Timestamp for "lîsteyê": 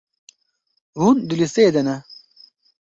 1.39-1.71